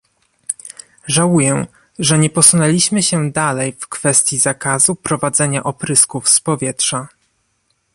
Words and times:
Żałuję, 1.07 1.67
że 1.99 2.17
nie 2.17 2.29
posunęliśmy 2.29 3.03
się 3.03 3.31
dalej 3.31 3.73
w 3.79 3.87
kwestii 3.87 4.37
zakazu 4.37 4.95
prowadzenia 4.95 5.63
oprysków 5.63 6.29
z 6.29 6.39
powietrza 6.39 7.07